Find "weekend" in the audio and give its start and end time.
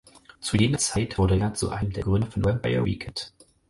2.83-3.33